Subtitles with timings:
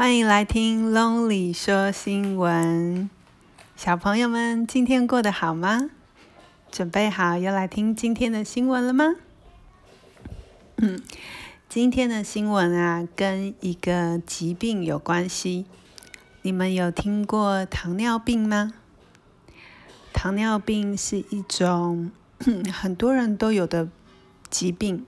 [0.00, 3.10] 欢迎来听 Lonely 说新闻，
[3.76, 5.90] 小朋友们今天过得好吗？
[6.72, 9.16] 准备好要来听今天的新闻了吗？
[10.76, 11.02] 嗯，
[11.68, 15.66] 今天的新闻啊，跟一个疾病有关系。
[16.40, 18.72] 你们有听过糖尿病吗？
[20.14, 22.10] 糖尿病是一种
[22.72, 23.90] 很多人都有的
[24.48, 25.04] 疾病，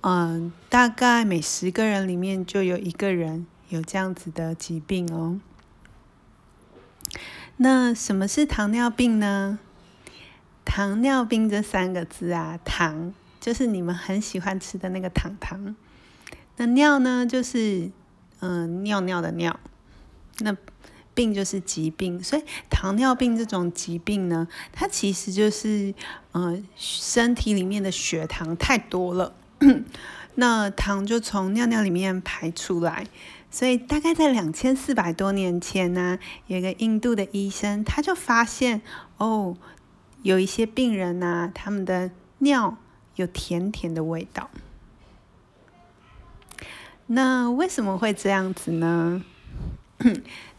[0.00, 5.40] 嗯，大概每十个人里面就有一个人有这样子的疾病哦。
[7.58, 9.58] 那什么是糖尿病呢？
[10.64, 15.76] 糖尿病这三个字啊，糖就是你们很喜欢吃的那个糖糖，
[16.56, 17.90] 那尿呢就是
[18.40, 19.58] 嗯尿尿的尿，
[20.40, 20.54] 那
[21.14, 25.94] 病就是疾病，所以糖尿病这种疾病呢，它其实就是
[26.32, 29.34] 嗯身体里面的血糖太多了，
[30.34, 33.06] 那糖就从尿尿里面排出来。
[33.50, 38.82] 所以大概在两千四百多年前呢，有一个印度的医生，他就发现
[39.16, 39.56] 哦，
[40.22, 42.76] 有一些病人呐，他们的尿
[43.14, 44.50] 有甜甜的味道。
[47.06, 49.24] 那为什么会这样子呢？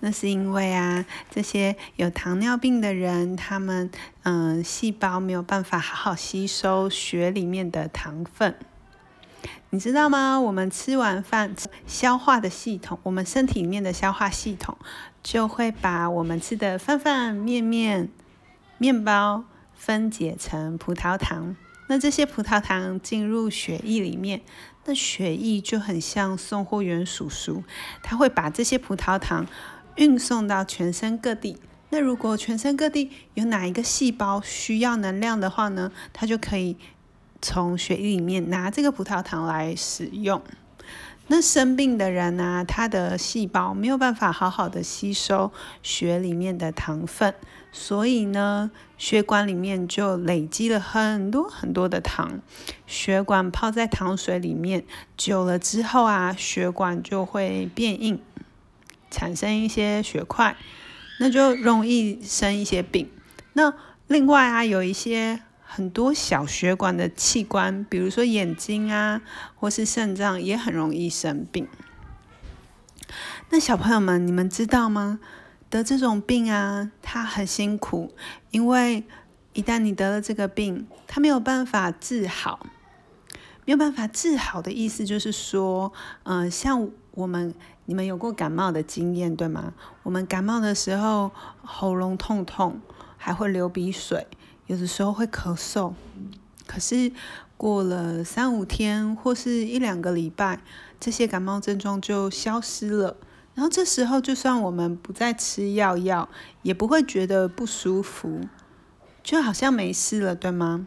[0.00, 3.90] 那是因为啊，这些有糖尿病的人，他们
[4.22, 8.54] 嗯，细胞没有办法好好吸收血里面的糖分。
[9.76, 10.40] 你知道吗？
[10.40, 11.54] 我们吃完饭，
[11.86, 14.74] 消化的系统，我们身体里面的消化系统，
[15.22, 18.08] 就会把我们吃的饭饭、面面、
[18.78, 21.54] 面包分解成葡萄糖。
[21.88, 24.40] 那这些葡萄糖进入血液里面，
[24.86, 27.62] 那血液就很像送货员叔叔，
[28.02, 29.44] 他会把这些葡萄糖
[29.96, 31.58] 运送到全身各地。
[31.90, 36.78] 那如果全身各地有哪一个细胞需要能量的话呢，它就可以。
[37.40, 40.42] 从血液里面拿这个葡萄糖来使用。
[41.28, 45.50] 那生病的人呢、他的细胞没有办法好好的吸收
[45.82, 47.34] 血里面的糖分，
[47.72, 52.40] 所以呢，血管里面就累积了很多很多的糖。
[52.86, 54.84] 血管泡在糖水里面
[55.16, 58.20] 久了之后啊，血管就会变硬，
[59.10, 60.56] 产生一些血块，
[61.18, 63.10] 那就容易生一些病。
[63.54, 63.74] 那
[64.06, 65.42] 另外啊，有一些。
[65.68, 69.20] 很多小血管的器官，比如说眼睛啊，
[69.56, 71.66] 或是肾脏，也很容易生病。
[73.50, 75.18] 那小朋友们，你们知道吗？
[75.68, 78.14] 得这种病啊，他很辛苦，
[78.52, 79.04] 因为
[79.52, 82.66] 一旦你得了这个病，他没有办法治好。
[83.64, 87.52] 没有办法治好的意思就是说，嗯、像我们，
[87.86, 89.74] 你们有过感冒的经验，对吗？
[90.04, 91.32] 我们感冒的时候，
[91.64, 92.80] 喉咙痛痛，
[93.16, 94.28] 还会流鼻水。
[94.66, 95.94] 有的时候会咳嗽，
[96.66, 97.12] 可是
[97.56, 100.60] 过了三五天或是一两个礼拜，
[100.98, 103.16] 这些感冒症状就消失了。
[103.54, 106.28] 然后这时候，就算我们不再吃药药，
[106.62, 108.40] 也不会觉得不舒服，
[109.22, 110.86] 就好像没事了，对吗？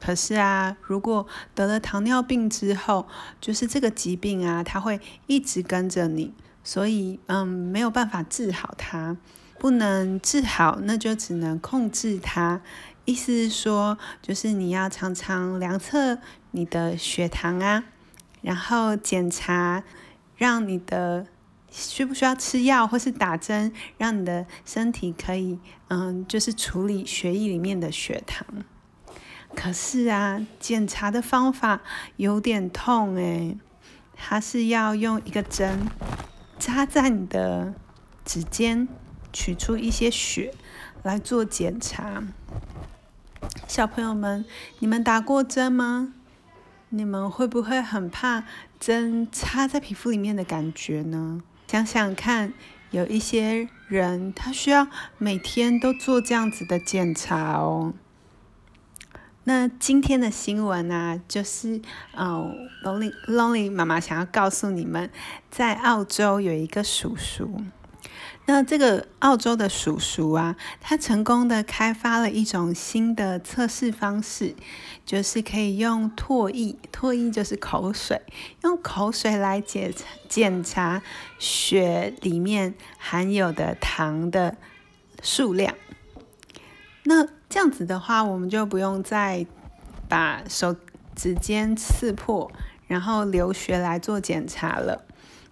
[0.00, 3.06] 可是啊，如果得了糖尿病之后，
[3.40, 6.34] 就是这个疾病啊，它会一直跟着你，
[6.64, 9.16] 所以嗯，没有办法治好它，
[9.64, 12.60] 不能治好，那就只能控制它。
[13.06, 16.18] 意思是说，就是你要常常量测
[16.50, 17.84] 你的血糖啊，
[18.42, 19.82] 然后检查，
[20.36, 21.26] 让你的
[21.70, 25.58] 需不需要吃药或是打针，让你的身体可以，
[25.88, 28.46] 嗯，就是处理血液里面的血糖。
[29.56, 31.80] 可是啊，检查的方法
[32.16, 33.56] 有点痛诶，
[34.14, 35.86] 它是要用一个针
[36.58, 37.72] 扎在你的
[38.26, 38.86] 指尖，
[39.34, 40.54] 取出一些血
[41.02, 42.24] 来做检查。
[43.68, 44.46] 小朋友们，
[44.78, 46.14] 你们打过针吗？
[46.88, 48.44] 你们会不会很怕
[48.78, 51.42] 针插在皮肤里面的感觉呢？
[51.66, 52.52] 想想看，
[52.90, 54.86] 有一些人他需要
[55.18, 57.92] 每天都做这样子的检查哦。
[59.42, 61.82] 那今天的新闻呢、啊，就是
[62.14, 65.10] 哦，Lonely Lonely 妈妈想要告诉你们，
[65.50, 67.60] 在澳洲有一个叔叔。
[68.46, 74.54] 那这个澳洲的叔叔啊，他成功的开发了一种新的测试方式，
[75.06, 78.20] 就是可以用唾液，唾液就是口水，
[78.62, 79.94] 用口水来检
[80.28, 81.02] 检查
[81.38, 84.58] 血里面含有的糖的
[85.22, 85.74] 数量。
[87.04, 89.46] 那这样子的话，我们就不用再
[90.06, 90.76] 把手
[91.16, 92.52] 指尖刺破，
[92.86, 95.06] 然后流血来做检查了。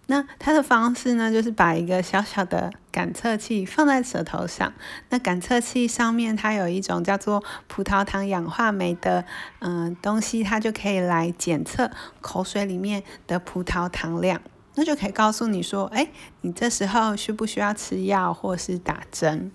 [0.06, 4.72] 那它的方式呢，就是把一个小小的感测器放在舌头上。
[5.08, 9.24] 那感测器上面它有一种叫做葡萄糖氧化酶的
[9.60, 11.90] 嗯东西，它就可以来检测
[12.20, 14.40] 口水里面的葡萄糖量。
[14.74, 16.08] 那就可以告诉你说，哎，
[16.40, 19.52] 你这时候需不需要吃药或是打针？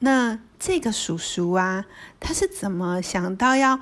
[0.00, 1.84] 那这个叔叔啊，
[2.18, 3.78] 他是怎么想到要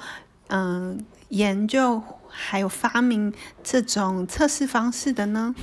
[0.49, 2.03] 嗯研究
[2.41, 5.55] 还有发明这种测试方式的呢？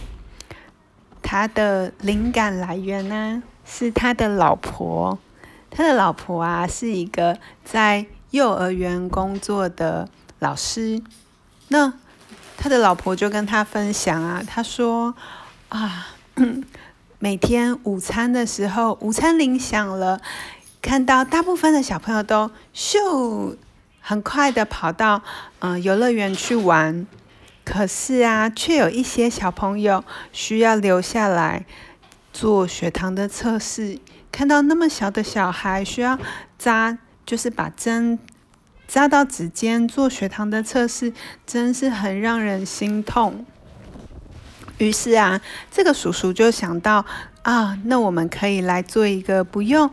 [1.22, 5.18] 他的灵感来源呢，是他的老婆。
[5.72, 11.02] 他的老婆啊，是一个在幼儿园工作的老师。
[11.70, 11.94] 那
[12.58, 15.16] 他的老婆就跟他分享啊，他说
[15.70, 16.08] 啊，
[17.20, 20.22] 每天午餐的时候，午餐铃响了，
[20.82, 23.56] 看到大部分的小朋友都咻，
[24.08, 25.24] 很快的跑到
[25.60, 27.08] 嗯游乐园去玩。
[27.64, 31.66] 可是啊，却有一些小朋友需要留下来
[32.32, 33.98] 做血糖的测试。
[34.32, 36.20] 看到那么小的小孩需要
[36.60, 38.20] 扎，就是把针
[38.88, 41.12] 扎到指尖做血糖的测试，
[41.48, 43.44] 真是很让人心痛。
[44.78, 45.42] 于是啊，
[45.72, 47.04] 这个叔叔就想到
[47.42, 49.90] 啊，那我们可以来做一个不用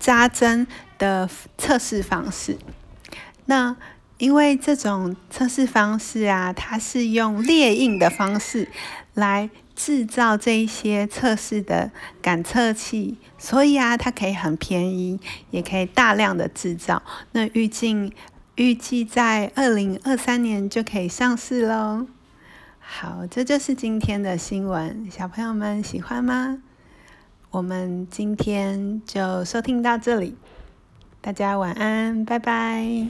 [0.00, 0.66] 扎针
[0.98, 2.58] 的测试方式。
[3.52, 3.76] 那
[4.16, 8.68] 因为这种测试方式啊，它是用列印的方式
[9.12, 9.50] 来。
[9.74, 11.90] 制造这一些测试的
[12.20, 15.18] 感测器，所以啊，它可以很便宜，
[15.50, 17.02] 也可以大量的制造。
[17.32, 18.12] 那预计
[18.56, 22.06] 预计在二零二三年就可以上市喽。
[22.78, 26.58] 好，这就是今天的新闻，小朋友们喜欢吗？
[27.50, 30.36] 我们今天就收听到这里，
[31.22, 33.08] 大家晚安，拜拜。